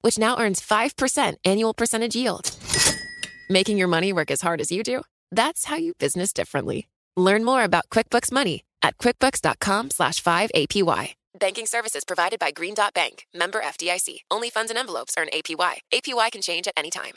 which 0.00 0.18
now 0.18 0.38
earns 0.38 0.60
5% 0.60 1.34
annual 1.44 1.74
percentage 1.74 2.16
yield. 2.16 2.50
Making 3.48 3.78
your 3.78 3.88
money 3.88 4.12
work 4.12 4.30
as 4.30 4.40
hard 4.42 4.60
as 4.60 4.70
you 4.70 4.82
do? 4.82 5.02
That's 5.30 5.64
how 5.66 5.76
you 5.76 5.94
business 5.94 6.32
differently. 6.32 6.88
Learn 7.16 7.44
more 7.44 7.64
about 7.64 7.88
QuickBooks 7.90 8.30
Money 8.30 8.64
at 8.82 8.98
quickbooks.com 8.98 9.90
slash 9.90 10.22
5APY. 10.22 11.14
Banking 11.38 11.66
services 11.66 12.04
provided 12.04 12.38
by 12.38 12.50
Green 12.50 12.74
Dot 12.74 12.94
Bank, 12.94 13.26
member 13.34 13.60
FDIC. 13.60 14.20
Only 14.30 14.50
funds 14.50 14.70
and 14.70 14.78
envelopes 14.78 15.14
earn 15.18 15.28
APY. 15.32 15.78
APY 15.92 16.32
can 16.32 16.42
change 16.42 16.66
at 16.66 16.74
any 16.76 16.90
time. 16.90 17.14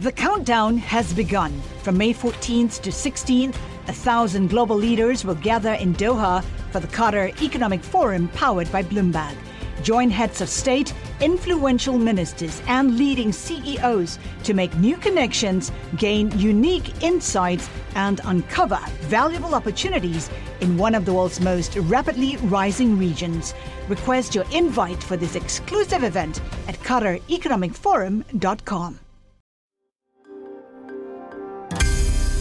The 0.00 0.12
countdown 0.12 0.78
has 0.78 1.12
begun. 1.12 1.52
From 1.82 1.96
May 1.96 2.12
14th 2.12 2.80
to 2.80 2.90
16th, 2.90 3.56
a 3.88 3.92
thousand 3.92 4.50
global 4.50 4.76
leaders 4.76 5.24
will 5.24 5.34
gather 5.36 5.74
in 5.74 5.94
Doha 5.94 6.42
for 6.70 6.80
the 6.80 6.88
Qatar 6.88 7.40
Economic 7.42 7.82
Forum 7.82 8.28
powered 8.28 8.70
by 8.72 8.82
Bloomberg. 8.82 9.36
Join 9.82 10.10
heads 10.10 10.40
of 10.40 10.48
state, 10.48 10.94
influential 11.20 11.98
ministers, 11.98 12.62
and 12.68 12.96
leading 12.96 13.32
CEOs 13.32 14.18
to 14.44 14.54
make 14.54 14.72
new 14.76 14.96
connections, 14.96 15.72
gain 15.96 16.30
unique 16.38 17.02
insights, 17.02 17.68
and 17.94 18.20
uncover 18.24 18.78
valuable 19.02 19.54
opportunities 19.54 20.30
in 20.60 20.78
one 20.78 20.94
of 20.94 21.04
the 21.04 21.12
world's 21.12 21.40
most 21.40 21.76
rapidly 21.76 22.36
rising 22.44 22.96
regions. 22.96 23.54
Request 23.88 24.36
your 24.36 24.44
invite 24.52 25.02
for 25.02 25.16
this 25.16 25.34
exclusive 25.34 26.04
event 26.04 26.40
at 26.68 26.78
QatarEconomicForum.com. 26.80 28.98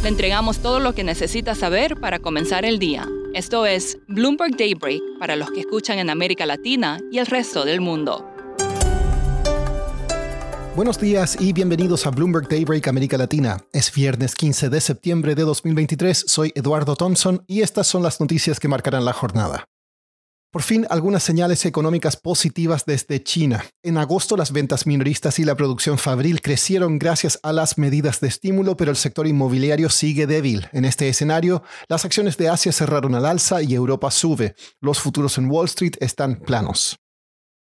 Le 0.03 0.07
entregamos 0.07 0.59
todo 0.59 0.79
lo 0.79 0.93
que 0.93 1.03
necesita 1.03 1.53
saber 1.53 1.99
para 1.99 2.19
comenzar 2.19 2.65
el 2.65 2.79
día. 2.79 3.07
Esto 3.33 3.65
es 3.65 3.97
Bloomberg 4.09 4.57
Daybreak 4.57 5.01
para 5.17 5.37
los 5.37 5.49
que 5.51 5.61
escuchan 5.61 5.99
en 5.99 6.09
América 6.09 6.45
Latina 6.45 6.99
y 7.13 7.19
el 7.19 7.25
resto 7.25 7.63
del 7.63 7.79
mundo. 7.79 8.29
Buenos 10.75 10.99
días 10.99 11.37
y 11.39 11.53
bienvenidos 11.53 12.05
a 12.05 12.11
Bloomberg 12.11 12.49
Daybreak 12.49 12.89
América 12.89 13.17
Latina. 13.17 13.63
Es 13.71 13.93
viernes 13.93 14.35
15 14.35 14.69
de 14.69 14.81
septiembre 14.81 15.35
de 15.35 15.43
2023. 15.43 16.25
Soy 16.27 16.51
Eduardo 16.55 16.97
Thompson 16.97 17.45
y 17.47 17.61
estas 17.61 17.87
son 17.87 18.03
las 18.03 18.19
noticias 18.19 18.59
que 18.59 18.67
marcarán 18.67 19.05
la 19.05 19.13
jornada. 19.13 19.63
Por 20.51 20.63
fin, 20.63 20.85
algunas 20.89 21.23
señales 21.23 21.65
económicas 21.65 22.17
positivas 22.17 22.83
desde 22.85 23.23
China. 23.23 23.63
En 23.83 23.97
agosto, 23.97 24.35
las 24.35 24.51
ventas 24.51 24.85
minoristas 24.85 25.39
y 25.39 25.45
la 25.45 25.55
producción 25.55 25.97
fabril 25.97 26.41
crecieron 26.41 26.99
gracias 26.99 27.39
a 27.41 27.53
las 27.53 27.77
medidas 27.77 28.19
de 28.19 28.27
estímulo, 28.27 28.75
pero 28.75 28.91
el 28.91 28.97
sector 28.97 29.27
inmobiliario 29.27 29.89
sigue 29.89 30.27
débil. 30.27 30.67
En 30.73 30.83
este 30.83 31.07
escenario, 31.07 31.63
las 31.87 32.03
acciones 32.03 32.35
de 32.35 32.49
Asia 32.49 32.73
cerraron 32.73 33.15
al 33.15 33.25
alza 33.25 33.61
y 33.61 33.73
Europa 33.73 34.11
sube. 34.11 34.55
Los 34.81 34.99
futuros 34.99 35.37
en 35.37 35.49
Wall 35.49 35.67
Street 35.67 35.93
están 36.01 36.35
planos. 36.35 37.00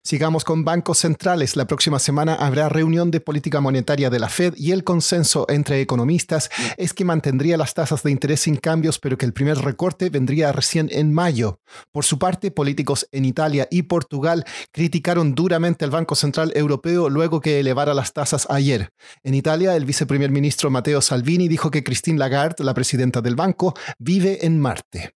Sigamos 0.05 0.43
con 0.43 0.65
bancos 0.65 0.97
centrales. 0.97 1.55
La 1.55 1.63
próxima 1.65 1.97
semana 1.97 2.35
habrá 2.35 2.67
reunión 2.67 3.09
de 3.09 3.21
política 3.21 3.61
monetaria 3.61 4.09
de 4.09 4.19
la 4.19 4.27
Fed 4.27 4.53
y 4.57 4.71
el 4.71 4.83
consenso 4.83 5.45
entre 5.47 5.79
economistas 5.79 6.49
es 6.75 6.93
que 6.93 7.05
mantendría 7.05 7.55
las 7.55 7.73
tasas 7.73 8.03
de 8.03 8.11
interés 8.11 8.41
sin 8.41 8.57
cambios, 8.57 8.99
pero 8.99 9.17
que 9.17 9.25
el 9.25 9.31
primer 9.31 9.59
recorte 9.59 10.09
vendría 10.09 10.51
recién 10.51 10.89
en 10.91 11.13
mayo. 11.13 11.61
Por 11.93 12.03
su 12.03 12.19
parte, 12.19 12.52
políticos 12.52 13.08
en 13.13 13.23
Italia 13.23 13.69
y 13.71 13.83
Portugal 13.83 14.43
criticaron 14.73 15.36
duramente 15.36 15.86
al 15.86 15.92
Banco 15.92 16.15
Central 16.15 16.52
Europeo 16.53 17.09
luego 17.09 17.39
que 17.39 17.61
elevara 17.61 17.93
las 17.93 18.11
tasas 18.11 18.45
ayer. 18.49 18.89
En 19.23 19.36
Italia, 19.36 19.73
el 19.77 19.86
viceprimer 19.86 20.31
ministro 20.31 20.69
Matteo 20.69 20.99
Salvini 20.99 21.47
dijo 21.47 21.71
que 21.71 21.86
Christine 21.86 22.19
Lagarde, 22.19 22.65
la 22.65 22.73
presidenta 22.73 23.21
del 23.21 23.37
banco, 23.37 23.73
vive 23.99 24.45
en 24.45 24.59
Marte. 24.59 25.13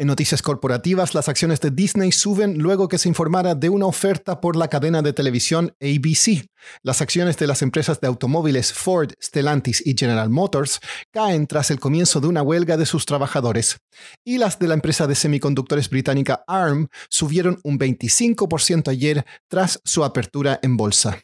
En 0.00 0.06
noticias 0.06 0.40
corporativas, 0.40 1.14
las 1.14 1.28
acciones 1.28 1.60
de 1.60 1.70
Disney 1.70 2.10
suben 2.10 2.56
luego 2.56 2.88
que 2.88 2.96
se 2.96 3.10
informara 3.10 3.54
de 3.54 3.68
una 3.68 3.84
oferta 3.84 4.40
por 4.40 4.56
la 4.56 4.68
cadena 4.68 5.02
de 5.02 5.12
televisión 5.12 5.76
ABC. 5.78 6.48
Las 6.82 7.02
acciones 7.02 7.36
de 7.36 7.46
las 7.46 7.60
empresas 7.60 8.00
de 8.00 8.06
automóviles 8.06 8.72
Ford, 8.72 9.10
Stellantis 9.22 9.86
y 9.86 9.94
General 9.94 10.30
Motors 10.30 10.80
caen 11.10 11.46
tras 11.46 11.70
el 11.70 11.80
comienzo 11.80 12.18
de 12.22 12.28
una 12.28 12.40
huelga 12.40 12.78
de 12.78 12.86
sus 12.86 13.04
trabajadores. 13.04 13.76
Y 14.24 14.38
las 14.38 14.58
de 14.58 14.68
la 14.68 14.74
empresa 14.74 15.06
de 15.06 15.14
semiconductores 15.14 15.90
británica 15.90 16.44
ARM 16.46 16.88
subieron 17.10 17.60
un 17.62 17.78
25% 17.78 18.88
ayer 18.88 19.26
tras 19.48 19.82
su 19.84 20.02
apertura 20.02 20.60
en 20.62 20.78
bolsa. 20.78 21.20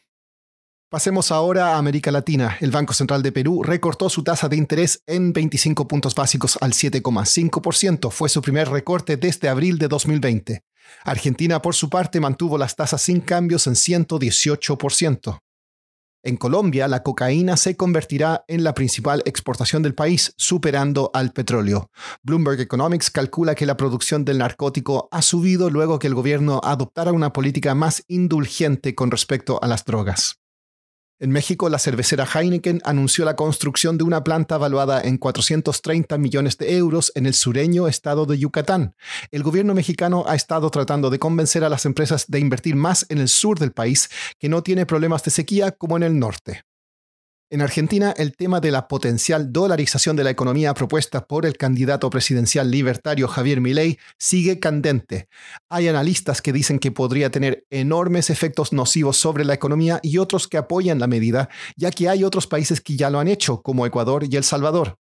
Pasemos 0.89 1.33
ahora 1.33 1.73
a 1.73 1.77
América 1.79 2.11
Latina. 2.11 2.55
El 2.61 2.71
Banco 2.71 2.93
Central 2.93 3.21
de 3.21 3.33
Perú 3.33 3.61
recortó 3.61 4.09
su 4.09 4.23
tasa 4.23 4.47
de 4.47 4.55
interés 4.55 5.03
en 5.05 5.33
25 5.33 5.85
puntos 5.85 6.15
básicos 6.15 6.57
al 6.61 6.71
7,5%. 6.71 8.09
Fue 8.09 8.29
su 8.29 8.41
primer 8.41 8.69
recorte 8.69 9.17
desde 9.17 9.49
abril 9.49 9.79
de 9.79 9.89
2020. 9.89 10.63
Argentina, 11.03 11.61
por 11.61 11.75
su 11.75 11.89
parte, 11.89 12.21
mantuvo 12.21 12.57
las 12.57 12.77
tasas 12.77 13.01
sin 13.01 13.19
cambios 13.19 13.67
en 13.67 13.73
118%. 13.73 15.39
En 16.23 16.37
Colombia, 16.37 16.87
la 16.87 17.03
cocaína 17.03 17.57
se 17.57 17.75
convertirá 17.75 18.45
en 18.47 18.63
la 18.63 18.73
principal 18.73 19.21
exportación 19.25 19.83
del 19.83 19.93
país, 19.93 20.33
superando 20.37 21.11
al 21.13 21.33
petróleo. 21.33 21.91
Bloomberg 22.23 22.61
Economics 22.61 23.11
calcula 23.11 23.55
que 23.55 23.65
la 23.65 23.75
producción 23.75 24.23
del 24.23 24.37
narcótico 24.37 25.09
ha 25.11 25.21
subido 25.21 25.69
luego 25.69 25.99
que 25.99 26.07
el 26.07 26.15
gobierno 26.15 26.61
adoptara 26.63 27.11
una 27.11 27.33
política 27.33 27.75
más 27.75 28.05
indulgente 28.07 28.95
con 28.95 29.11
respecto 29.11 29.61
a 29.61 29.67
las 29.67 29.83
drogas. 29.83 30.39
En 31.19 31.31
México, 31.31 31.67
la 31.67 31.79
cervecera 31.79 32.27
Heineken 32.31 32.79
anunció 32.83 33.25
la 33.25 33.35
construcción 33.35 33.97
de 33.97 34.03
una 34.03 34.23
planta 34.23 34.59
valuada 34.59 35.01
en 35.01 35.17
430 35.17 36.15
millones 36.19 36.59
de 36.59 36.77
euros 36.77 37.11
en 37.15 37.25
el 37.25 37.33
sureño 37.33 37.87
estado 37.87 38.27
de 38.27 38.37
Yucatán. 38.37 38.93
El 39.31 39.41
gobierno 39.41 39.73
mexicano 39.73 40.25
ha 40.27 40.35
estado 40.35 40.69
tratando 40.69 41.09
de 41.09 41.17
convencer 41.17 41.63
a 41.63 41.69
las 41.69 41.87
empresas 41.87 42.25
de 42.27 42.37
invertir 42.37 42.75
más 42.75 43.07
en 43.09 43.17
el 43.17 43.29
sur 43.29 43.57
del 43.57 43.71
país, 43.71 44.09
que 44.37 44.47
no 44.47 44.61
tiene 44.61 44.85
problemas 44.85 45.23
de 45.23 45.31
sequía 45.31 45.71
como 45.71 45.97
en 45.97 46.03
el 46.03 46.19
norte. 46.19 46.66
En 47.49 47.61
Argentina, 47.61 48.13
el 48.17 48.35
tema 48.35 48.59
de 48.59 48.71
la 48.71 48.89
potencial 48.89 49.53
dolarización 49.53 50.17
de 50.17 50.25
la 50.25 50.31
economía 50.31 50.73
propuesta 50.73 51.27
por 51.27 51.45
el 51.45 51.55
candidato 51.55 52.09
presidencial 52.09 52.69
libertario 52.69 53.29
Javier 53.29 53.61
Milei 53.61 53.97
sigue 54.17 54.59
candente. 54.59 55.29
Hay 55.69 55.87
analistas 55.87 56.41
que 56.41 56.51
dicen 56.51 56.77
que 56.77 56.91
podría 56.91 57.29
tener 57.29 57.65
enormes 57.69 58.29
efectos 58.29 58.73
nocivos 58.73 59.15
sobre 59.15 59.45
la 59.45 59.53
economía 59.53 60.01
y 60.03 60.17
otros 60.17 60.49
que 60.49 60.57
apoyan 60.57 60.99
la 60.99 61.07
medida, 61.07 61.47
ya 61.77 61.89
que 61.89 62.09
hay 62.09 62.25
otros 62.25 62.47
países 62.47 62.81
que 62.81 62.97
ya 62.97 63.09
lo 63.09 63.17
han 63.17 63.29
hecho, 63.29 63.61
como 63.61 63.85
Ecuador 63.85 64.25
y 64.29 64.35
El 64.35 64.43
Salvador. 64.43 64.97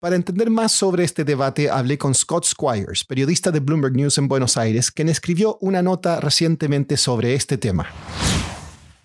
Para 0.00 0.16
entender 0.16 0.48
más 0.48 0.72
sobre 0.72 1.04
este 1.04 1.24
debate, 1.24 1.68
hablé 1.68 1.98
con 1.98 2.14
Scott 2.14 2.46
Squires, 2.46 3.04
periodista 3.04 3.50
de 3.50 3.60
Bloomberg 3.60 3.96
News 3.96 4.16
en 4.16 4.28
Buenos 4.28 4.56
Aires, 4.56 4.90
quien 4.90 5.10
escribió 5.10 5.58
una 5.60 5.82
nota 5.82 6.20
recientemente 6.20 6.96
sobre 6.96 7.34
este 7.34 7.58
tema. 7.58 7.86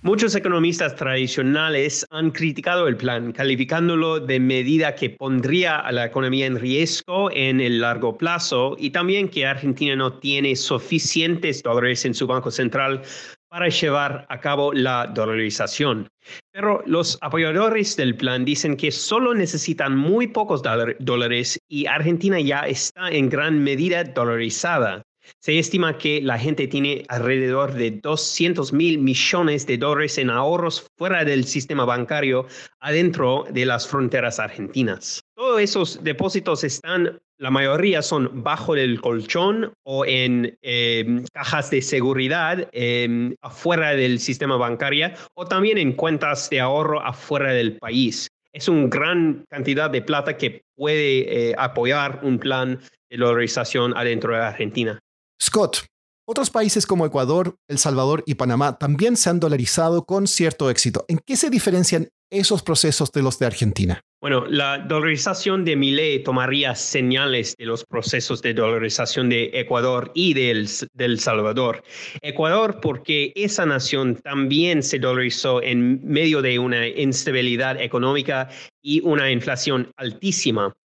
Muchos 0.03 0.35
economistas 0.35 0.95
tradicionales 0.95 2.05
han 2.11 2.29
criticado 2.29 2.87
el 2.87 2.97
plan, 2.97 3.31
calificándolo 3.31 4.19
de 4.19 4.39
medida 4.39 4.93
que 4.93 5.09
pondría 5.09 5.79
a 5.79 5.91
la 5.91 6.05
economía 6.05 6.45
en 6.45 6.59
riesgo 6.59 7.31
en 7.31 7.59
el 7.59 7.81
largo 7.81 8.15
plazo 8.15 8.75
y 8.77 8.91
también 8.91 9.27
que 9.27 9.47
Argentina 9.47 9.95
no 9.95 10.13
tiene 10.19 10.55
suficientes 10.55 11.63
dólares 11.63 12.05
en 12.05 12.13
su 12.13 12.27
Banco 12.27 12.51
Central 12.51 13.01
para 13.49 13.69
llevar 13.69 14.27
a 14.29 14.39
cabo 14.39 14.71
la 14.71 15.07
dolarización. 15.07 16.07
Pero 16.51 16.83
los 16.85 17.17
apoyadores 17.21 17.97
del 17.97 18.15
plan 18.15 18.45
dicen 18.45 18.77
que 18.77 18.91
solo 18.91 19.33
necesitan 19.33 19.97
muy 19.97 20.27
pocos 20.27 20.61
dólares 20.99 21.59
y 21.67 21.87
Argentina 21.87 22.39
ya 22.39 22.59
está 22.61 23.09
en 23.09 23.29
gran 23.29 23.63
medida 23.63 24.03
dolarizada. 24.03 25.01
Se 25.39 25.57
estima 25.57 25.97
que 25.97 26.21
la 26.21 26.37
gente 26.37 26.67
tiene 26.67 27.03
alrededor 27.09 27.73
de 27.73 27.91
200 27.91 28.73
mil 28.73 28.99
millones 28.99 29.67
de 29.67 29.77
dólares 29.77 30.17
en 30.17 30.29
ahorros 30.29 30.87
fuera 30.97 31.23
del 31.25 31.45
sistema 31.45 31.85
bancario 31.85 32.45
adentro 32.79 33.45
de 33.51 33.65
las 33.65 33.87
fronteras 33.87 34.39
argentinas. 34.39 35.21
Todos 35.35 35.61
esos 35.61 36.03
depósitos 36.03 36.63
están, 36.63 37.19
la 37.37 37.51
mayoría 37.51 38.01
son 38.01 38.43
bajo 38.43 38.75
el 38.75 38.99
colchón 39.01 39.73
o 39.83 40.05
en 40.05 40.57
em, 40.61 41.23
cajas 41.33 41.69
de 41.69 41.81
seguridad 41.81 42.67
em, 42.71 43.35
afuera 43.41 43.95
del 43.95 44.19
sistema 44.19 44.57
bancario 44.57 45.11
o 45.35 45.45
también 45.45 45.77
en 45.77 45.93
cuentas 45.93 46.49
de 46.49 46.59
ahorro 46.59 47.01
afuera 47.01 47.53
del 47.53 47.77
país 47.77 48.27
es 48.57 48.67
una 48.67 48.87
gran 48.87 49.45
cantidad 49.49 49.89
de 49.89 50.01
plata 50.01 50.35
que 50.35 50.63
puede 50.75 51.49
eh, 51.49 51.55
apoyar 51.57 52.21
un 52.23 52.39
plan 52.39 52.79
de 53.09 53.17
dolarización 53.17 53.95
adentro 53.95 54.33
de 54.33 54.41
Argentina. 54.41 54.99
Scott, 55.41 55.85
Otros 56.29 56.49
países 56.49 56.85
como 56.85 57.05
Ecuador, 57.05 57.55
El 57.69 57.77
Salvador 57.77 58.21
y 58.25 58.35
Panamá 58.35 58.77
también 58.77 59.15
se 59.15 59.29
han 59.29 59.39
dolarizado 59.39 60.05
con 60.05 60.27
cierto 60.27 60.69
éxito. 60.69 61.05
¿En 61.07 61.19
qué 61.25 61.37
se 61.37 61.49
diferencian 61.49 62.09
esos 62.29 62.63
procesos 62.63 63.13
de 63.13 63.21
los 63.21 63.39
de 63.39 63.45
Argentina? 63.45 64.01
Bueno, 64.19 64.45
la 64.47 64.79
dolarización 64.79 65.63
de 65.63 65.77
Milei 65.77 66.23
tomaría 66.23 66.75
señales 66.75 67.55
de 67.57 67.65
los 67.65 67.85
procesos 67.85 68.41
de 68.41 68.53
dolarización 68.53 69.29
de 69.29 69.51
Ecuador 69.53 70.11
y 70.15 70.33
de 70.33 70.67
El 70.97 71.19
Salvador. 71.19 71.83
Ecuador, 72.21 72.79
porque 72.81 73.31
esa 73.35 73.65
nación 73.65 74.15
también 74.15 74.83
se 74.83 74.99
dolarizó 74.99 75.61
en 75.61 76.01
medio 76.03 76.41
de 76.41 76.59
una 76.59 76.87
instabilidad 76.87 77.79
económica 77.79 78.49
y 78.81 78.99
una 79.01 79.31
inflación 79.31 79.91
altísima. 79.95 80.75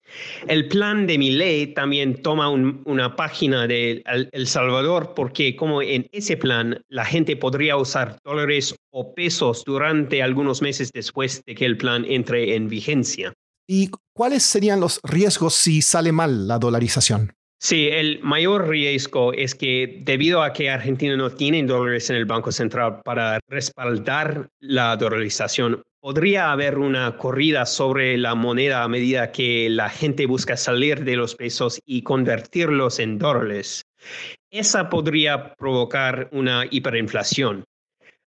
El 0.49 0.69
plan 0.69 1.07
de 1.07 1.19
Milei 1.19 1.75
también 1.75 2.21
toma 2.23 2.49
una 2.49 3.17
página 3.17 3.67
de 3.67 4.03
El 4.33 4.47
Salvador 4.47 5.13
porque 5.15 5.57
como 5.57 5.83
en 5.83 6.09
ese 6.13 6.37
plan 6.37 6.83
la 6.89 7.05
gente 7.05 7.37
podría 7.37 7.77
usar 7.77 8.19
dólares 8.25 8.75
o 8.91 9.15
pesos 9.15 9.65
durante 9.65 10.23
algunos 10.23 10.63
meses 10.63 10.91
después 10.93 11.43
de 11.47 11.55
que 11.55 11.65
el 11.65 11.77
plan 11.77 12.05
entre 12.09 12.55
en 12.55 12.69
vigencia. 12.69 13.33
¿Y 13.67 13.91
cuáles 14.13 14.43
serían 14.43 14.81
los 14.81 15.01
riesgos 15.03 15.55
si 15.55 15.83
sale 15.83 16.13
mal 16.13 16.47
la 16.49 16.59
dolarización? 16.59 17.33
Sí, 17.63 17.89
el 17.93 18.19
mayor 18.25 18.69
riesgo 18.69 19.33
es 19.33 19.55
que 19.55 20.01
debido 20.03 20.43
a 20.43 20.53
que 20.53 20.69
Argentina 20.69 21.17
no 21.17 21.31
tiene 21.31 21.63
dólares 21.63 22.11
en 22.11 22.17
el 22.17 22.25
Banco 22.25 22.51
Central 22.51 23.03
para 23.05 23.39
respaldar 23.49 24.49
la 24.59 24.97
dolarización, 24.97 25.81
podría 26.03 26.51
haber 26.51 26.79
una 26.79 27.17
corrida 27.17 27.65
sobre 27.65 28.19
la 28.19 28.35
moneda 28.35 28.83
a 28.83 28.89
medida 28.89 29.31
que 29.31 29.69
la 29.71 29.89
gente 29.89 30.27
busca 30.27 30.57
salir 30.57 31.05
de 31.05 31.15
los 31.15 31.37
pesos 31.37 31.81
y 31.87 32.03
convertirlos 32.03 32.99
en 32.99 33.19
dólares. 33.19 33.83
Esa 34.51 34.91
podría 34.91 35.55
provocar 35.55 36.29
una 36.33 36.67
hiperinflación. 36.69 37.63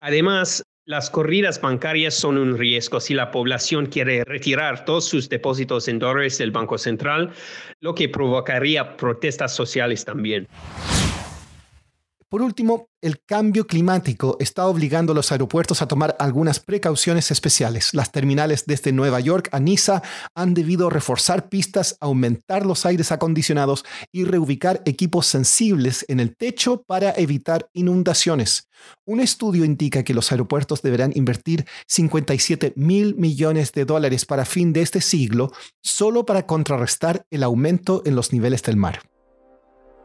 Además, 0.02 0.62
las 0.86 1.10
corridas 1.10 1.62
bancarias 1.62 2.14
son 2.14 2.38
un 2.38 2.58
riesgo 2.58 3.00
si 3.00 3.14
la 3.14 3.32
población 3.32 3.86
quiere 3.86 4.26
retirar 4.26 4.84
todos 4.84 5.06
sus 5.06 5.30
depósitos 5.30 5.88
en 5.88 6.00
dólares 6.00 6.38
del 6.40 6.52
Banco 6.52 6.78
Central, 6.78 7.32
lo 7.80 7.96
que 7.96 8.10
provocaría 8.10 8.98
protestas 8.98 9.56
sociales 9.56 10.04
también. 10.04 10.50
Por 12.34 12.42
último, 12.42 12.90
el 13.00 13.24
cambio 13.24 13.68
climático 13.68 14.38
está 14.40 14.66
obligando 14.66 15.12
a 15.12 15.16
los 15.16 15.32
aeropuertos 15.32 15.84
a 15.84 15.88
tomar 15.88 16.16
algunas 16.18 16.60
precauciones 16.60 17.30
especiales. 17.30 17.94
Las 17.94 18.12
terminales 18.12 18.66
desde 18.66 18.92
Nueva 18.92 19.20
York 19.20 19.50
a 19.52 19.60
Niza 19.60 20.02
han 20.34 20.56
debido 20.56 20.90
reforzar 20.90 21.48
pistas, 21.48 21.96
aumentar 22.02 22.66
los 22.66 22.88
aires 22.88 23.12
acondicionados 23.12 23.86
y 24.12 24.24
reubicar 24.24 24.82
equipos 24.86 25.28
sensibles 25.28 26.06
en 26.08 26.20
el 26.20 26.36
techo 26.36 26.82
para 26.88 27.12
evitar 27.12 27.70
inundaciones. 27.72 28.68
Un 29.06 29.20
estudio 29.20 29.64
indica 29.64 30.02
que 30.02 30.16
los 30.16 30.32
aeropuertos 30.32 30.82
deberán 30.82 31.12
invertir 31.14 31.68
57 31.86 32.74
mil 32.76 33.14
millones 33.14 33.74
de 33.74 33.86
dólares 33.86 34.26
para 34.26 34.46
fin 34.46 34.74
de 34.74 34.82
este 34.82 35.02
siglo 35.02 35.52
solo 35.84 36.26
para 36.26 36.48
contrarrestar 36.48 37.28
el 37.30 37.44
aumento 37.44 38.02
en 38.08 38.16
los 38.16 38.34
niveles 38.34 38.64
del 38.64 38.78
mar. 38.78 39.13